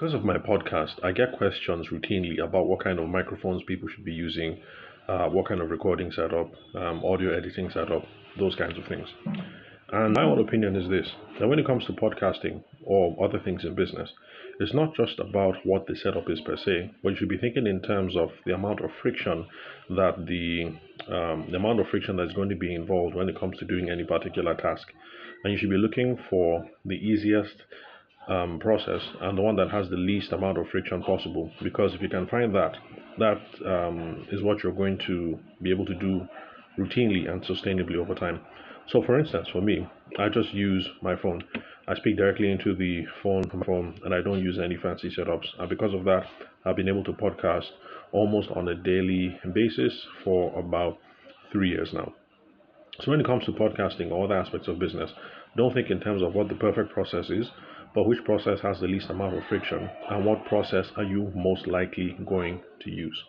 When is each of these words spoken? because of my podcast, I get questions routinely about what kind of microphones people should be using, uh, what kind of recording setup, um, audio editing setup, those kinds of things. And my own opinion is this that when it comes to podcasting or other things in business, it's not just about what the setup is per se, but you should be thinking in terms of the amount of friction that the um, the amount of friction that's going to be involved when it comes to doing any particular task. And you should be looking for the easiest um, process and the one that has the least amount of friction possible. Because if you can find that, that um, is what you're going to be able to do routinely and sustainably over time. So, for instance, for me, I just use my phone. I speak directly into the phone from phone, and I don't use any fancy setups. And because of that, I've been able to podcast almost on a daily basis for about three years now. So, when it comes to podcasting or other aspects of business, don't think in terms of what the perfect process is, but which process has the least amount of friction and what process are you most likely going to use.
because 0.00 0.14
of 0.14 0.24
my 0.24 0.38
podcast, 0.38 0.92
I 1.04 1.12
get 1.12 1.36
questions 1.36 1.88
routinely 1.92 2.42
about 2.42 2.66
what 2.66 2.82
kind 2.82 2.98
of 2.98 3.06
microphones 3.06 3.62
people 3.64 3.86
should 3.86 4.02
be 4.02 4.14
using, 4.14 4.58
uh, 5.06 5.26
what 5.26 5.46
kind 5.46 5.60
of 5.60 5.68
recording 5.68 6.10
setup, 6.10 6.50
um, 6.74 7.04
audio 7.04 7.36
editing 7.36 7.68
setup, 7.70 8.02
those 8.38 8.54
kinds 8.54 8.78
of 8.78 8.86
things. 8.86 9.06
And 9.92 10.14
my 10.14 10.22
own 10.22 10.38
opinion 10.38 10.74
is 10.74 10.88
this 10.88 11.06
that 11.38 11.48
when 11.48 11.58
it 11.58 11.66
comes 11.66 11.84
to 11.84 11.92
podcasting 11.92 12.64
or 12.82 13.14
other 13.22 13.38
things 13.40 13.62
in 13.62 13.74
business, 13.74 14.08
it's 14.58 14.72
not 14.72 14.94
just 14.94 15.18
about 15.18 15.56
what 15.64 15.86
the 15.86 15.94
setup 15.96 16.30
is 16.30 16.40
per 16.40 16.56
se, 16.56 16.92
but 17.02 17.10
you 17.10 17.16
should 17.16 17.28
be 17.28 17.36
thinking 17.36 17.66
in 17.66 17.82
terms 17.82 18.16
of 18.16 18.30
the 18.46 18.54
amount 18.54 18.80
of 18.80 18.90
friction 19.02 19.46
that 19.90 20.24
the 20.26 20.78
um, 21.14 21.48
the 21.50 21.56
amount 21.56 21.78
of 21.78 21.88
friction 21.88 22.16
that's 22.16 22.32
going 22.32 22.48
to 22.48 22.56
be 22.56 22.74
involved 22.74 23.14
when 23.14 23.28
it 23.28 23.38
comes 23.38 23.58
to 23.58 23.66
doing 23.66 23.90
any 23.90 24.04
particular 24.04 24.54
task. 24.54 24.88
And 25.44 25.52
you 25.52 25.58
should 25.58 25.70
be 25.70 25.76
looking 25.76 26.18
for 26.30 26.64
the 26.86 26.96
easiest 26.96 27.56
um, 28.30 28.58
process 28.60 29.02
and 29.20 29.36
the 29.36 29.42
one 29.42 29.56
that 29.56 29.70
has 29.70 29.90
the 29.90 29.96
least 29.96 30.32
amount 30.32 30.56
of 30.56 30.68
friction 30.68 31.02
possible. 31.02 31.50
Because 31.62 31.92
if 31.94 32.00
you 32.00 32.08
can 32.08 32.26
find 32.28 32.54
that, 32.54 32.76
that 33.18 33.40
um, 33.66 34.26
is 34.30 34.42
what 34.42 34.62
you're 34.62 34.72
going 34.72 34.98
to 35.06 35.38
be 35.60 35.70
able 35.70 35.84
to 35.86 35.94
do 35.94 36.26
routinely 36.78 37.28
and 37.28 37.42
sustainably 37.42 37.96
over 37.96 38.14
time. 38.14 38.40
So, 38.88 39.02
for 39.02 39.18
instance, 39.18 39.48
for 39.52 39.60
me, 39.60 39.86
I 40.18 40.28
just 40.28 40.52
use 40.54 40.88
my 41.02 41.16
phone. 41.16 41.42
I 41.86 41.94
speak 41.96 42.16
directly 42.16 42.50
into 42.50 42.74
the 42.74 43.04
phone 43.22 43.48
from 43.50 43.62
phone, 43.64 44.00
and 44.04 44.14
I 44.14 44.20
don't 44.22 44.40
use 44.40 44.58
any 44.58 44.76
fancy 44.76 45.10
setups. 45.10 45.46
And 45.58 45.68
because 45.68 45.92
of 45.92 46.04
that, 46.04 46.24
I've 46.64 46.76
been 46.76 46.88
able 46.88 47.04
to 47.04 47.12
podcast 47.12 47.66
almost 48.12 48.48
on 48.50 48.68
a 48.68 48.74
daily 48.74 49.38
basis 49.52 49.92
for 50.24 50.56
about 50.58 50.98
three 51.52 51.70
years 51.70 51.90
now. 51.92 52.12
So, 53.00 53.10
when 53.10 53.20
it 53.20 53.26
comes 53.26 53.44
to 53.46 53.52
podcasting 53.52 54.10
or 54.10 54.26
other 54.26 54.36
aspects 54.36 54.68
of 54.68 54.78
business, 54.78 55.10
don't 55.56 55.72
think 55.72 55.90
in 55.90 56.00
terms 56.00 56.22
of 56.22 56.34
what 56.34 56.48
the 56.48 56.54
perfect 56.54 56.92
process 56.92 57.30
is, 57.30 57.50
but 57.94 58.06
which 58.06 58.22
process 58.24 58.60
has 58.60 58.78
the 58.78 58.88
least 58.88 59.08
amount 59.08 59.36
of 59.36 59.44
friction 59.48 59.88
and 60.10 60.24
what 60.24 60.44
process 60.44 60.86
are 60.96 61.04
you 61.04 61.32
most 61.34 61.66
likely 61.66 62.16
going 62.26 62.62
to 62.82 62.90
use. 62.90 63.24